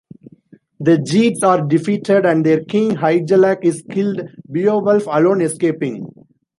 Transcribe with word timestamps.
The 0.79 0.97
Geats 0.97 1.43
are 1.43 1.61
defeated 1.61 2.25
and 2.25 2.43
their 2.43 2.63
king 2.63 2.95
Hygelac 2.95 3.59
is 3.63 3.83
killed, 3.87 4.29
Beowulf 4.51 5.05
alone 5.05 5.41
escaping. 5.41 6.07